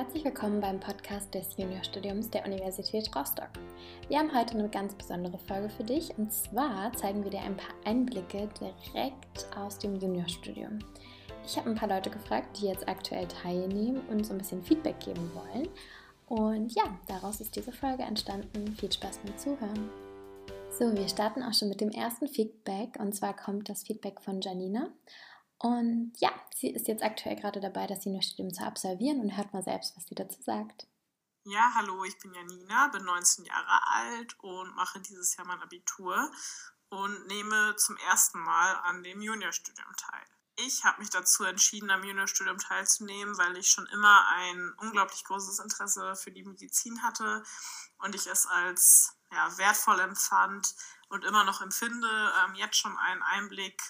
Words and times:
Herzlich 0.00 0.24
willkommen 0.24 0.62
beim 0.62 0.80
Podcast 0.80 1.34
des 1.34 1.58
Juniorstudiums 1.58 2.30
der 2.30 2.46
Universität 2.46 3.14
Rostock. 3.14 3.50
Wir 4.08 4.18
haben 4.18 4.34
heute 4.34 4.54
eine 4.54 4.70
ganz 4.70 4.94
besondere 4.94 5.36
Folge 5.36 5.68
für 5.68 5.84
dich 5.84 6.16
und 6.16 6.32
zwar 6.32 6.90
zeigen 6.94 7.22
wir 7.22 7.30
dir 7.30 7.42
ein 7.42 7.58
paar 7.58 7.74
Einblicke 7.84 8.48
direkt 8.58 9.46
aus 9.54 9.76
dem 9.76 9.96
Juniorstudium. 9.96 10.78
Ich 11.44 11.58
habe 11.58 11.68
ein 11.68 11.76
paar 11.76 11.90
Leute 11.90 12.08
gefragt, 12.08 12.58
die 12.58 12.68
jetzt 12.68 12.88
aktuell 12.88 13.28
teilnehmen 13.28 14.00
und 14.08 14.24
so 14.24 14.32
ein 14.32 14.38
bisschen 14.38 14.62
Feedback 14.62 14.98
geben 15.00 15.30
wollen. 15.34 15.68
Und 16.28 16.74
ja, 16.74 16.84
daraus 17.06 17.42
ist 17.42 17.54
diese 17.54 17.70
Folge 17.70 18.02
entstanden. 18.02 18.74
Viel 18.76 18.90
Spaß 18.90 19.18
beim 19.18 19.36
Zuhören. 19.36 19.90
So, 20.78 20.96
wir 20.96 21.08
starten 21.08 21.42
auch 21.42 21.52
schon 21.52 21.68
mit 21.68 21.82
dem 21.82 21.90
ersten 21.90 22.26
Feedback 22.26 22.98
und 22.98 23.14
zwar 23.14 23.36
kommt 23.36 23.68
das 23.68 23.82
Feedback 23.82 24.22
von 24.22 24.40
Janina. 24.40 24.88
Und 25.60 26.14
ja, 26.16 26.30
sie 26.56 26.70
ist 26.70 26.88
jetzt 26.88 27.02
aktuell 27.02 27.36
gerade 27.36 27.60
dabei, 27.60 27.86
das 27.86 28.06
Juniorstudium 28.06 28.52
zu 28.52 28.64
absolvieren 28.64 29.20
und 29.20 29.36
hört 29.36 29.52
mal 29.52 29.62
selbst, 29.62 29.94
was 29.94 30.06
sie 30.06 30.14
dazu 30.14 30.40
sagt. 30.40 30.86
Ja, 31.44 31.72
hallo, 31.74 32.02
ich 32.04 32.18
bin 32.18 32.32
Janina, 32.32 32.88
bin 32.88 33.04
19 33.04 33.44
Jahre 33.44 33.86
alt 33.92 34.38
und 34.40 34.74
mache 34.74 35.00
dieses 35.00 35.36
Jahr 35.36 35.46
mein 35.46 35.60
Abitur 35.60 36.30
und 36.88 37.26
nehme 37.26 37.76
zum 37.76 37.98
ersten 38.08 38.40
Mal 38.40 38.74
an 38.84 39.02
dem 39.02 39.20
Juniorstudium 39.20 39.92
teil. 39.98 40.24
Ich 40.56 40.84
habe 40.84 41.00
mich 41.00 41.10
dazu 41.10 41.44
entschieden, 41.44 41.90
am 41.90 42.04
Juniorstudium 42.04 42.56
teilzunehmen, 42.56 43.36
weil 43.36 43.56
ich 43.58 43.68
schon 43.68 43.86
immer 43.88 44.28
ein 44.28 44.72
unglaublich 44.78 45.24
großes 45.24 45.58
Interesse 45.58 46.16
für 46.16 46.32
die 46.32 46.44
Medizin 46.44 47.02
hatte 47.02 47.42
und 47.98 48.14
ich 48.14 48.26
es 48.26 48.46
als 48.46 49.14
ja, 49.30 49.58
wertvoll 49.58 50.00
empfand 50.00 50.74
und 51.10 51.24
immer 51.24 51.44
noch 51.44 51.60
empfinde, 51.60 52.32
ähm, 52.44 52.54
jetzt 52.54 52.76
schon 52.76 52.96
einen 52.96 53.22
Einblick 53.22 53.82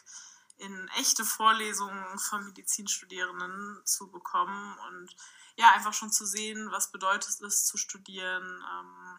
in 0.61 0.89
echte 0.99 1.25
Vorlesungen 1.25 2.19
von 2.19 2.45
Medizinstudierenden 2.45 3.81
zu 3.85 4.11
bekommen 4.11 4.79
und 4.89 5.17
ja, 5.57 5.71
einfach 5.73 5.95
schon 5.95 6.13
zu 6.13 6.27
sehen, 6.27 6.71
was 6.71 6.93
bedeutet 6.93 7.41
es 7.41 7.65
zu 7.65 7.77
studieren. 7.77 8.45
Ähm, 8.45 9.19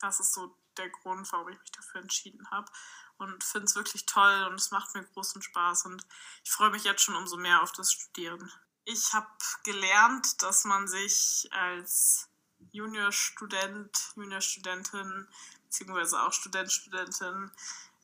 das 0.00 0.20
ist 0.20 0.34
so 0.34 0.56
der 0.76 0.90
Grund, 0.90 1.30
warum 1.32 1.48
ich 1.48 1.58
mich 1.58 1.72
dafür 1.72 2.02
entschieden 2.02 2.50
habe 2.50 2.70
und 3.16 3.42
finde 3.42 3.66
es 3.66 3.74
wirklich 3.74 4.06
toll 4.06 4.46
und 4.50 4.56
es 4.56 4.70
macht 4.70 4.94
mir 4.94 5.04
großen 5.04 5.40
Spaß 5.40 5.86
und 5.86 6.06
ich 6.44 6.50
freue 6.50 6.70
mich 6.70 6.84
jetzt 6.84 7.02
schon 7.02 7.14
umso 7.14 7.36
mehr 7.36 7.62
auf 7.62 7.72
das 7.72 7.92
Studieren. 7.92 8.52
Ich 8.84 9.14
habe 9.14 9.28
gelernt, 9.64 10.42
dass 10.42 10.64
man 10.64 10.88
sich 10.88 11.48
als 11.52 12.28
Juniorstudent, 12.72 14.12
Juniorstudentin 14.16 15.28
beziehungsweise 15.64 16.22
auch 16.22 16.32
Student, 16.32 16.70
Studentin 16.70 17.50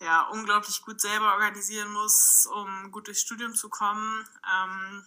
ja, 0.01 0.23
unglaublich 0.29 0.83
gut 0.83 1.01
selber 1.01 1.35
organisieren 1.35 1.91
muss, 1.93 2.47
um 2.47 2.91
gut 2.91 3.07
durchs 3.07 3.21
Studium 3.21 3.55
zu 3.55 3.69
kommen. 3.69 4.27
Ähm, 4.51 5.07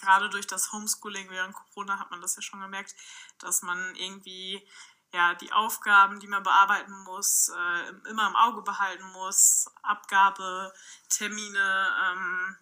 gerade 0.00 0.30
durch 0.30 0.46
das 0.46 0.72
Homeschooling 0.72 1.30
während 1.30 1.54
Corona 1.54 1.98
hat 1.98 2.10
man 2.10 2.20
das 2.20 2.36
ja 2.36 2.42
schon 2.42 2.60
gemerkt, 2.60 2.94
dass 3.38 3.62
man 3.62 3.94
irgendwie 3.94 4.66
ja, 5.12 5.34
die 5.34 5.52
Aufgaben, 5.52 6.20
die 6.20 6.26
man 6.26 6.42
bearbeiten 6.42 6.92
muss, 7.04 7.50
äh, 7.50 8.08
immer 8.08 8.28
im 8.28 8.36
Auge 8.36 8.62
behalten 8.62 9.04
muss, 9.12 9.70
Abgabe, 9.82 10.72
Termine 11.10 11.88
ähm, 12.02 12.56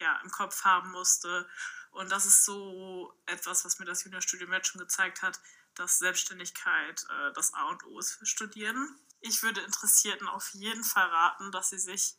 ja, 0.00 0.20
im 0.22 0.30
Kopf 0.30 0.64
haben 0.64 0.92
musste. 0.92 1.48
Und 1.90 2.12
das 2.12 2.26
ist 2.26 2.44
so 2.44 3.12
etwas, 3.26 3.64
was 3.64 3.78
mir 3.78 3.86
das 3.86 4.04
Juniorstudium 4.04 4.52
jetzt 4.52 4.68
schon 4.68 4.80
gezeigt 4.80 5.22
hat, 5.22 5.40
dass 5.78 5.98
Selbstständigkeit 5.98 7.04
äh, 7.08 7.32
das 7.32 7.54
A 7.54 7.68
und 7.68 7.84
O 7.84 7.98
ist 7.98 8.12
für 8.12 8.26
Studieren 8.26 8.98
ich 9.20 9.42
würde 9.42 9.60
Interessierten 9.60 10.28
auf 10.28 10.48
jeden 10.50 10.84
Fall 10.84 11.08
raten, 11.08 11.52
dass 11.52 11.70
sie 11.70 11.78
sich 11.78 12.16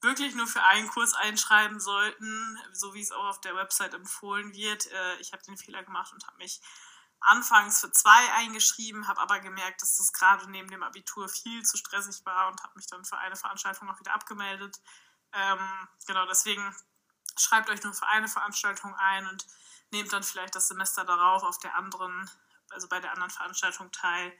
wirklich 0.00 0.34
nur 0.34 0.46
für 0.46 0.62
einen 0.62 0.88
Kurs 0.88 1.14
einschreiben 1.14 1.80
sollten, 1.80 2.58
so 2.72 2.94
wie 2.94 3.00
es 3.00 3.12
auch 3.12 3.24
auf 3.24 3.40
der 3.40 3.56
Website 3.56 3.94
empfohlen 3.94 4.54
wird. 4.54 4.86
Äh, 4.90 5.16
ich 5.16 5.32
habe 5.32 5.42
den 5.42 5.56
Fehler 5.56 5.82
gemacht 5.82 6.12
und 6.12 6.26
habe 6.26 6.36
mich 6.36 6.60
anfangs 7.20 7.80
für 7.80 7.90
zwei 7.90 8.32
eingeschrieben, 8.34 9.08
habe 9.08 9.20
aber 9.20 9.40
gemerkt, 9.40 9.82
dass 9.82 9.96
das 9.96 10.12
gerade 10.12 10.48
neben 10.50 10.70
dem 10.70 10.82
Abitur 10.82 11.28
viel 11.28 11.64
zu 11.64 11.76
stressig 11.76 12.24
war 12.24 12.48
und 12.48 12.62
habe 12.62 12.74
mich 12.76 12.86
dann 12.86 13.04
für 13.04 13.16
eine 13.16 13.36
Veranstaltung 13.36 13.88
auch 13.88 13.98
wieder 13.98 14.12
abgemeldet. 14.12 14.76
Ähm, 15.32 15.88
genau, 16.06 16.26
deswegen 16.26 16.76
schreibt 17.38 17.70
euch 17.70 17.82
nur 17.82 17.94
für 17.94 18.06
eine 18.06 18.28
Veranstaltung 18.28 18.94
ein 18.94 19.26
und 19.26 19.46
nehmt 19.90 20.12
dann 20.12 20.22
vielleicht 20.22 20.54
das 20.54 20.68
Semester 20.68 21.04
darauf 21.04 21.42
auf 21.42 21.58
der 21.58 21.74
anderen, 21.74 22.30
also 22.70 22.88
bei 22.88 23.00
der 23.00 23.12
anderen 23.12 23.30
Veranstaltung 23.30 23.90
teil 23.92 24.32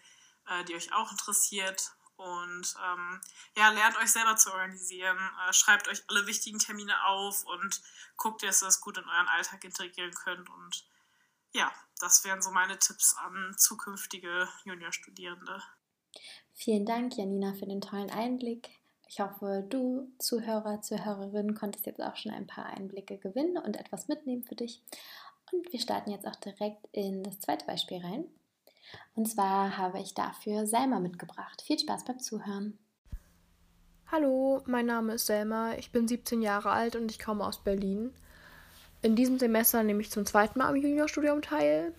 äh, 0.49 0.65
die 0.65 0.75
euch 0.75 0.93
auch 0.93 1.11
interessiert. 1.11 1.93
Und 2.17 2.75
ähm, 2.83 3.21
ja, 3.57 3.69
lernt 3.69 3.99
euch 3.99 4.11
selber 4.11 4.37
zu 4.37 4.51
organisieren, 4.51 5.19
äh, 5.19 5.53
schreibt 5.53 5.87
euch 5.89 6.03
alle 6.09 6.27
wichtigen 6.27 6.59
Termine 6.59 7.05
auf 7.07 7.45
und 7.45 7.83
guckt, 8.17 8.43
dass 8.43 8.63
ihr 8.63 8.67
das 8.67 8.81
gut 8.81 8.97
in 8.97 9.05
euren 9.05 9.29
Alltag 9.29 9.63
integrieren 9.65 10.15
könnt. 10.15 10.49
Und 10.49 10.87
ja, 11.53 11.71
das 12.01 12.25
wären 12.25 12.41
so 12.41 12.51
meine 12.51 12.79
Tipps 12.79 13.15
an 13.19 13.55
zukünftige 13.59 14.49
Juniorstudierende. 14.65 15.63
Vielen 16.55 16.87
Dank, 16.87 17.17
Janina, 17.17 17.53
für 17.53 17.67
den 17.67 17.83
tollen 17.83 18.11
Einblick. 18.11 18.71
Ich 19.09 19.21
hoffe, 19.21 19.65
du, 19.69 20.11
Zuhörer, 20.19 20.81
Zuhörerin, 20.81 21.55
konntest 21.55 21.85
jetzt 21.85 22.01
auch 22.01 22.17
schon 22.17 22.33
ein 22.33 22.47
paar 22.47 22.65
Einblicke 22.65 23.19
gewinnen 23.19 23.59
und 23.59 23.77
etwas 23.77 24.09
mitnehmen 24.09 24.43
für 24.43 24.57
dich. 24.57 24.83
Und 25.53 25.73
wir 25.73 25.81
starten 25.81 26.11
jetzt 26.11 26.27
auch 26.27 26.37
direkt 26.37 26.87
in 26.93 27.23
das 27.23 27.39
zweite 27.41 27.67
Beispiel 27.67 27.99
rein. 27.99 28.25
Und 29.15 29.27
zwar 29.29 29.77
habe 29.77 30.01
ich 30.01 30.15
dafür 30.15 30.67
Selma 30.67 31.01
mitgebracht. 31.01 31.63
Viel 31.63 31.79
Spaß 31.79 32.05
beim 32.05 32.19
Zuhören. 32.19 32.79
Hallo, 34.11 34.63
mein 34.67 34.87
Name 34.87 35.15
ist 35.15 35.27
Selma, 35.27 35.75
ich 35.75 35.91
bin 35.91 36.07
17 36.07 36.41
Jahre 36.41 36.71
alt 36.71 36.95
und 36.95 37.11
ich 37.11 37.19
komme 37.19 37.45
aus 37.45 37.59
Berlin. 37.59 38.13
In 39.03 39.17
diesem 39.17 39.39
Semester 39.39 39.83
nehme 39.83 40.01
ich 40.01 40.13
zum 40.13 40.25
zweiten 40.25 40.61
Mal 40.61 40.69
am 40.69 40.77
Juniorstudium 40.77 41.43
teil. 41.43 41.93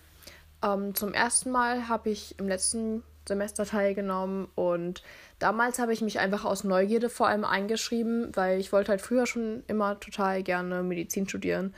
Ähm, 0.64 0.96
zum 0.96 1.14
ersten 1.14 1.52
Mal 1.52 1.90
habe 1.90 2.10
ich 2.10 2.40
im 2.40 2.48
letzten 2.48 3.04
Semester 3.28 3.66
teilgenommen 3.66 4.48
und 4.56 5.04
damals 5.40 5.80
habe 5.80 5.92
ich 5.92 6.02
mich 6.02 6.20
einfach 6.20 6.46
aus 6.46 6.64
Neugierde 6.64 7.10
vor 7.10 7.28
allem 7.28 7.44
eingeschrieben, 7.44 8.34
weil 8.36 8.60
ich 8.60 8.72
wollte 8.72 8.92
halt 8.92 9.02
früher 9.02 9.28
schon 9.28 9.64
immer 9.68 10.00
total 10.00 10.44
gerne 10.44 10.84
Medizin 10.84 11.28
studieren 11.28 11.76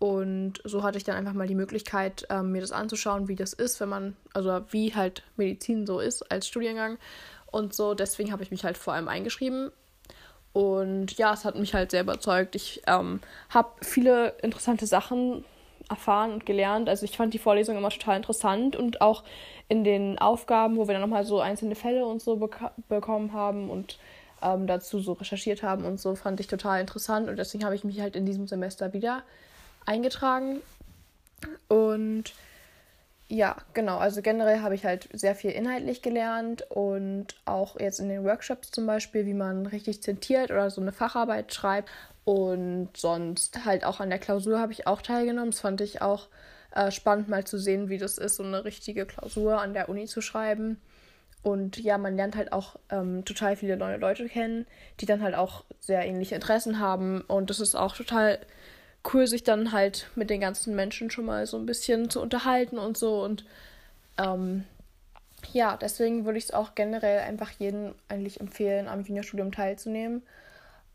und 0.00 0.62
so 0.64 0.82
hatte 0.82 0.96
ich 0.96 1.04
dann 1.04 1.14
einfach 1.14 1.34
mal 1.34 1.46
die 1.46 1.54
Möglichkeit, 1.54 2.26
ähm, 2.30 2.52
mir 2.52 2.62
das 2.62 2.72
anzuschauen, 2.72 3.28
wie 3.28 3.36
das 3.36 3.52
ist, 3.52 3.80
wenn 3.80 3.90
man, 3.90 4.16
also 4.32 4.62
wie 4.70 4.94
halt 4.94 5.22
Medizin 5.36 5.86
so 5.86 6.00
ist 6.00 6.22
als 6.32 6.48
Studiengang. 6.48 6.96
Und 7.50 7.74
so, 7.74 7.92
deswegen 7.92 8.32
habe 8.32 8.42
ich 8.42 8.50
mich 8.50 8.64
halt 8.64 8.78
vor 8.78 8.94
allem 8.94 9.08
eingeschrieben. 9.08 9.70
Und 10.54 11.18
ja, 11.18 11.34
es 11.34 11.44
hat 11.44 11.56
mich 11.56 11.74
halt 11.74 11.90
sehr 11.90 12.00
überzeugt. 12.00 12.54
Ich 12.54 12.80
ähm, 12.86 13.20
habe 13.50 13.68
viele 13.82 14.30
interessante 14.42 14.86
Sachen 14.86 15.44
erfahren 15.90 16.32
und 16.32 16.46
gelernt. 16.46 16.88
Also 16.88 17.04
ich 17.04 17.18
fand 17.18 17.34
die 17.34 17.38
Vorlesung 17.38 17.76
immer 17.76 17.90
total 17.90 18.16
interessant 18.16 18.76
und 18.76 19.02
auch 19.02 19.22
in 19.68 19.84
den 19.84 20.18
Aufgaben, 20.18 20.78
wo 20.78 20.88
wir 20.88 20.94
dann 20.94 21.02
nochmal 21.02 21.24
so 21.24 21.40
einzelne 21.40 21.74
Fälle 21.74 22.06
und 22.06 22.22
so 22.22 22.36
bek 22.36 22.56
bekommen 22.88 23.34
haben 23.34 23.68
und 23.68 23.98
ähm, 24.40 24.66
dazu 24.66 24.98
so 24.98 25.12
recherchiert 25.12 25.62
haben 25.62 25.84
und 25.84 26.00
so, 26.00 26.14
fand 26.14 26.40
ich 26.40 26.46
total 26.46 26.80
interessant. 26.80 27.28
Und 27.28 27.36
deswegen 27.36 27.66
habe 27.66 27.74
ich 27.74 27.84
mich 27.84 28.00
halt 28.00 28.16
in 28.16 28.24
diesem 28.24 28.46
Semester 28.46 28.94
wieder 28.94 29.24
eingetragen. 29.86 30.60
Und 31.68 32.32
ja, 33.28 33.56
genau, 33.74 33.98
also 33.98 34.22
generell 34.22 34.60
habe 34.60 34.74
ich 34.74 34.84
halt 34.84 35.08
sehr 35.12 35.36
viel 35.36 35.52
inhaltlich 35.52 36.02
gelernt 36.02 36.68
und 36.68 37.28
auch 37.44 37.78
jetzt 37.78 38.00
in 38.00 38.08
den 38.08 38.24
Workshops 38.24 38.72
zum 38.72 38.86
Beispiel, 38.86 39.24
wie 39.24 39.34
man 39.34 39.66
richtig 39.66 40.02
zitiert 40.02 40.50
oder 40.50 40.68
so 40.70 40.80
eine 40.80 40.92
Facharbeit 40.92 41.54
schreibt. 41.54 41.90
Und 42.24 42.88
sonst 42.96 43.64
halt 43.64 43.84
auch 43.84 44.00
an 44.00 44.10
der 44.10 44.18
Klausur 44.18 44.58
habe 44.58 44.72
ich 44.72 44.86
auch 44.86 45.00
teilgenommen. 45.00 45.52
Das 45.52 45.60
fand 45.60 45.80
ich 45.80 46.02
auch 46.02 46.28
äh, 46.74 46.90
spannend 46.90 47.28
mal 47.28 47.44
zu 47.44 47.58
sehen, 47.58 47.88
wie 47.88 47.98
das 47.98 48.18
ist, 48.18 48.36
so 48.36 48.42
eine 48.42 48.64
richtige 48.64 49.06
Klausur 49.06 49.60
an 49.60 49.74
der 49.74 49.88
Uni 49.88 50.06
zu 50.06 50.20
schreiben. 50.20 50.80
Und 51.42 51.78
ja, 51.78 51.98
man 51.98 52.16
lernt 52.16 52.36
halt 52.36 52.52
auch 52.52 52.76
ähm, 52.90 53.24
total 53.24 53.56
viele 53.56 53.76
neue 53.76 53.96
Leute 53.96 54.28
kennen, 54.28 54.66
die 55.00 55.06
dann 55.06 55.22
halt 55.22 55.34
auch 55.34 55.64
sehr 55.78 56.04
ähnliche 56.04 56.34
Interessen 56.34 56.80
haben. 56.80 57.22
Und 57.22 57.48
das 57.48 57.60
ist 57.60 57.74
auch 57.74 57.96
total 57.96 58.38
cool, 59.12 59.26
sich 59.26 59.42
dann 59.44 59.72
halt 59.72 60.08
mit 60.14 60.30
den 60.30 60.40
ganzen 60.40 60.74
Menschen 60.74 61.10
schon 61.10 61.24
mal 61.26 61.46
so 61.46 61.56
ein 61.56 61.66
bisschen 61.66 62.10
zu 62.10 62.20
unterhalten 62.20 62.78
und 62.78 62.98
so. 62.98 63.22
Und 63.22 63.44
ähm, 64.18 64.64
ja, 65.52 65.76
deswegen 65.76 66.24
würde 66.24 66.38
ich 66.38 66.44
es 66.44 66.52
auch 66.52 66.74
generell 66.74 67.20
einfach 67.20 67.50
jedem 67.50 67.94
eigentlich 68.08 68.40
empfehlen, 68.40 68.88
am 68.88 69.02
Juniorstudium 69.02 69.52
teilzunehmen. 69.52 70.22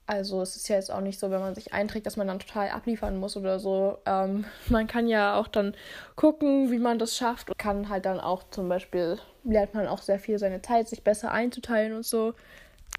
Also 0.07 0.41
es 0.43 0.55
ist 0.55 0.69
ja 0.69 0.75
jetzt 0.75 0.91
auch 0.91 1.01
nicht 1.01 1.19
so, 1.19 1.31
wenn 1.31 1.39
man 1.39 1.55
sich 1.55 1.73
einträgt, 1.73 2.05
dass 2.05 2.15
man 2.15 2.27
dann 2.27 2.37
total 2.37 2.69
abliefern 2.69 3.17
muss 3.17 3.35
oder 3.37 3.57
so. 3.57 3.97
Ähm, 4.05 4.45
man 4.69 4.87
kann 4.87 5.07
ja 5.07 5.35
auch 5.35 5.47
dann 5.47 5.73
gucken, 6.15 6.71
wie 6.71 6.77
man 6.77 6.99
das 6.99 7.17
schafft 7.17 7.49
und 7.49 7.57
kann 7.57 7.89
halt 7.89 8.05
dann 8.05 8.19
auch 8.19 8.43
zum 8.51 8.69
Beispiel, 8.69 9.17
lernt 9.43 9.73
man 9.73 9.87
auch 9.87 10.01
sehr 10.01 10.19
viel 10.19 10.37
seine 10.37 10.61
Zeit, 10.61 10.87
sich 10.87 11.03
besser 11.03 11.31
einzuteilen 11.31 11.93
und 11.93 12.05
so, 12.05 12.35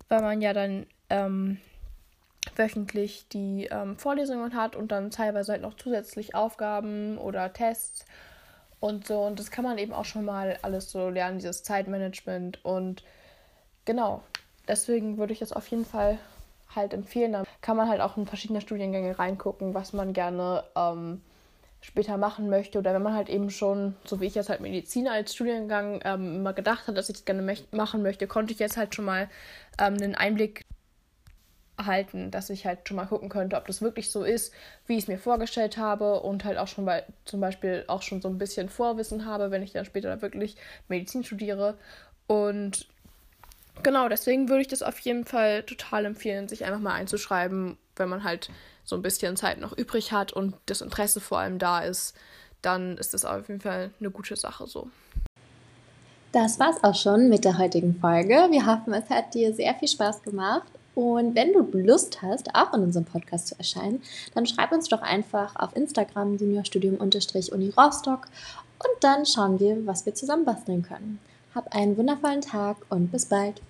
weil 0.08 0.20
man 0.20 0.40
ja 0.42 0.52
dann 0.52 0.86
ähm, 1.10 1.58
wöchentlich 2.58 3.28
die 3.28 3.68
ähm, 3.70 3.96
Vorlesungen 3.96 4.54
hat 4.54 4.76
und 4.76 4.92
dann 4.92 5.10
teilweise 5.10 5.52
halt 5.52 5.62
noch 5.62 5.74
zusätzlich 5.74 6.34
Aufgaben 6.34 7.18
oder 7.18 7.52
Tests 7.52 8.04
und 8.80 9.06
so. 9.06 9.20
Und 9.22 9.38
das 9.38 9.50
kann 9.50 9.64
man 9.64 9.78
eben 9.78 9.92
auch 9.92 10.04
schon 10.04 10.24
mal 10.24 10.58
alles 10.62 10.90
so 10.90 11.08
lernen, 11.08 11.38
dieses 11.38 11.62
Zeitmanagement. 11.62 12.64
Und 12.64 13.04
genau, 13.84 14.22
deswegen 14.68 15.18
würde 15.18 15.32
ich 15.32 15.38
das 15.38 15.52
auf 15.52 15.66
jeden 15.68 15.84
Fall 15.84 16.18
halt 16.74 16.94
empfehlen. 16.94 17.32
Da 17.32 17.44
kann 17.60 17.76
man 17.76 17.88
halt 17.88 18.00
auch 18.00 18.16
in 18.16 18.26
verschiedene 18.26 18.60
Studiengänge 18.60 19.18
reingucken, 19.18 19.74
was 19.74 19.92
man 19.92 20.12
gerne 20.12 20.64
ähm, 20.76 21.22
später 21.80 22.16
machen 22.16 22.50
möchte 22.50 22.78
oder 22.78 22.94
wenn 22.94 23.02
man 23.02 23.14
halt 23.14 23.28
eben 23.28 23.50
schon, 23.50 23.94
so 24.04 24.20
wie 24.20 24.26
ich 24.26 24.34
jetzt 24.34 24.48
halt 24.48 24.60
Medizin 24.60 25.08
als 25.08 25.34
Studiengang 25.34 26.00
ähm, 26.04 26.36
immer 26.36 26.52
gedacht 26.52 26.88
hat, 26.88 26.96
dass 26.96 27.08
ich 27.08 27.16
das 27.16 27.24
gerne 27.24 27.56
machen 27.70 28.02
möchte, 28.02 28.26
konnte 28.26 28.52
ich 28.52 28.58
jetzt 28.58 28.76
halt 28.76 28.94
schon 28.94 29.04
mal 29.04 29.28
ähm, 29.78 29.94
einen 29.94 30.14
Einblick 30.14 30.64
erhalten, 31.86 32.30
dass 32.30 32.50
ich 32.50 32.66
halt 32.66 32.86
schon 32.86 32.96
mal 32.96 33.06
gucken 33.06 33.28
könnte, 33.28 33.56
ob 33.56 33.66
das 33.66 33.80
wirklich 33.80 34.10
so 34.10 34.24
ist, 34.24 34.52
wie 34.86 34.94
ich 34.96 35.04
es 35.04 35.08
mir 35.08 35.18
vorgestellt 35.18 35.78
habe 35.78 36.20
und 36.20 36.44
halt 36.44 36.58
auch 36.58 36.68
schon 36.68 36.84
bei 36.84 37.04
zum 37.24 37.40
Beispiel 37.40 37.84
auch 37.86 38.02
schon 38.02 38.20
so 38.20 38.28
ein 38.28 38.38
bisschen 38.38 38.68
Vorwissen 38.68 39.24
habe, 39.24 39.50
wenn 39.50 39.62
ich 39.62 39.72
dann 39.72 39.84
später 39.84 40.20
wirklich 40.20 40.56
Medizin 40.88 41.24
studiere. 41.24 41.78
Und 42.26 42.86
genau, 43.82 44.08
deswegen 44.08 44.48
würde 44.48 44.62
ich 44.62 44.68
das 44.68 44.82
auf 44.82 44.98
jeden 45.00 45.24
Fall 45.24 45.62
total 45.62 46.04
empfehlen, 46.04 46.48
sich 46.48 46.64
einfach 46.64 46.80
mal 46.80 46.94
einzuschreiben, 46.94 47.78
wenn 47.94 48.08
man 48.08 48.24
halt 48.24 48.50
so 48.84 48.96
ein 48.96 49.02
bisschen 49.02 49.36
Zeit 49.36 49.60
noch 49.60 49.76
übrig 49.76 50.12
hat 50.12 50.32
und 50.32 50.54
das 50.66 50.80
Interesse 50.80 51.20
vor 51.20 51.38
allem 51.38 51.58
da 51.58 51.80
ist, 51.80 52.16
dann 52.62 52.98
ist 52.98 53.14
das 53.14 53.24
auf 53.24 53.48
jeden 53.48 53.60
Fall 53.60 53.90
eine 54.00 54.10
gute 54.10 54.36
Sache 54.36 54.66
so. 54.66 54.88
Das 56.32 56.58
war's 56.58 56.82
auch 56.84 56.94
schon 56.94 57.28
mit 57.28 57.44
der 57.44 57.56
heutigen 57.58 57.98
Folge. 57.98 58.34
Wir 58.50 58.66
hoffen, 58.66 58.92
es 58.92 59.08
hat 59.08 59.32
dir 59.34 59.54
sehr 59.54 59.74
viel 59.74 59.88
Spaß 59.88 60.22
gemacht. 60.22 60.70
Und 60.96 61.34
wenn 61.34 61.52
du 61.52 61.60
Lust 61.78 62.22
hast, 62.22 62.54
auch 62.54 62.72
in 62.72 62.82
unserem 62.82 63.04
Podcast 63.04 63.48
zu 63.48 63.58
erscheinen, 63.58 64.00
dann 64.34 64.46
schreib 64.46 64.72
uns 64.72 64.88
doch 64.88 65.02
einfach 65.02 65.54
auf 65.56 65.76
Instagram 65.76 66.38
juniorstudium-uni 66.38 67.75
Rostock 67.76 68.28
und 68.78 69.04
dann 69.04 69.26
schauen 69.26 69.60
wir, 69.60 69.87
was 69.87 70.06
wir 70.06 70.14
zusammen 70.14 70.46
basteln 70.46 70.82
können. 70.82 71.19
Hab 71.54 71.75
einen 71.75 71.98
wundervollen 71.98 72.40
Tag 72.40 72.78
und 72.88 73.12
bis 73.12 73.26
bald. 73.26 73.60